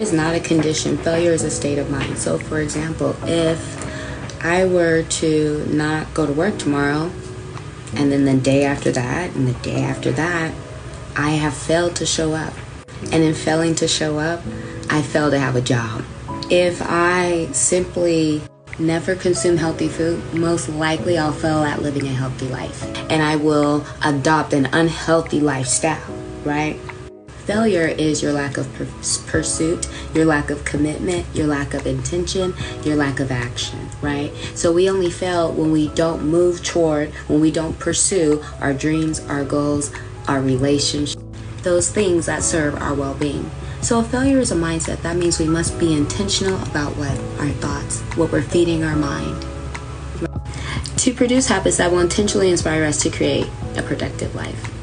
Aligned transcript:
It's 0.00 0.12
not 0.12 0.34
a 0.34 0.40
condition. 0.40 0.96
Failure 0.96 1.32
is 1.32 1.42
a 1.42 1.50
state 1.50 1.76
of 1.76 1.90
mind. 1.90 2.16
So, 2.16 2.38
for 2.38 2.58
example, 2.60 3.14
if 3.24 3.60
I 4.42 4.64
were 4.64 5.02
to 5.02 5.66
not 5.66 6.14
go 6.14 6.26
to 6.26 6.32
work 6.32 6.56
tomorrow, 6.56 7.10
and 7.94 8.10
then 8.10 8.24
the 8.24 8.38
day 8.38 8.64
after 8.64 8.90
that, 8.92 9.34
and 9.34 9.46
the 9.46 9.52
day 9.60 9.82
after 9.82 10.10
that, 10.12 10.54
I 11.16 11.32
have 11.32 11.52
failed 11.52 11.96
to 11.96 12.06
show 12.06 12.32
up. 12.32 12.54
And 13.12 13.22
in 13.22 13.34
failing 13.34 13.74
to 13.74 13.86
show 13.86 14.18
up, 14.18 14.40
I 14.88 15.02
fail 15.02 15.30
to 15.30 15.38
have 15.38 15.54
a 15.54 15.60
job. 15.60 16.02
If 16.50 16.80
I 16.82 17.48
simply 17.52 18.40
never 18.78 19.14
consume 19.14 19.58
healthy 19.58 19.88
food, 19.88 20.32
most 20.32 20.70
likely 20.70 21.18
I'll 21.18 21.30
fail 21.30 21.62
at 21.62 21.82
living 21.82 22.06
a 22.06 22.14
healthy 22.14 22.48
life. 22.48 22.82
And 23.10 23.22
I 23.22 23.36
will 23.36 23.84
adopt 24.02 24.54
an 24.54 24.64
unhealthy 24.72 25.40
lifestyle, 25.40 26.10
right? 26.42 26.80
Failure 27.50 27.88
is 27.88 28.22
your 28.22 28.32
lack 28.32 28.58
of 28.58 28.72
pursuit, 29.26 29.88
your 30.14 30.24
lack 30.24 30.50
of 30.50 30.64
commitment, 30.64 31.26
your 31.34 31.48
lack 31.48 31.74
of 31.74 31.84
intention, 31.84 32.54
your 32.84 32.94
lack 32.94 33.18
of 33.18 33.32
action, 33.32 33.88
right? 34.00 34.32
So 34.54 34.70
we 34.70 34.88
only 34.88 35.10
fail 35.10 35.52
when 35.52 35.72
we 35.72 35.88
don't 35.88 36.22
move 36.22 36.62
toward, 36.62 37.10
when 37.26 37.40
we 37.40 37.50
don't 37.50 37.76
pursue 37.76 38.40
our 38.60 38.72
dreams, 38.72 39.18
our 39.22 39.42
goals, 39.42 39.90
our 40.28 40.40
relationships, 40.40 41.20
those 41.62 41.90
things 41.90 42.26
that 42.26 42.44
serve 42.44 42.80
our 42.80 42.94
well 42.94 43.14
being. 43.14 43.50
So, 43.82 43.98
if 43.98 44.06
failure 44.06 44.38
is 44.38 44.52
a 44.52 44.56
mindset, 44.56 45.02
that 45.02 45.16
means 45.16 45.40
we 45.40 45.48
must 45.48 45.76
be 45.80 45.92
intentional 45.92 46.62
about 46.68 46.96
what 46.96 47.18
our 47.40 47.48
thoughts, 47.58 48.00
what 48.16 48.30
we're 48.30 48.42
feeding 48.42 48.84
our 48.84 48.94
mind. 48.94 49.44
To 50.98 51.12
produce 51.12 51.48
habits 51.48 51.78
that 51.78 51.90
will 51.90 51.98
intentionally 51.98 52.52
inspire 52.52 52.84
us 52.84 53.02
to 53.02 53.10
create 53.10 53.48
a 53.74 53.82
productive 53.82 54.36
life. 54.36 54.79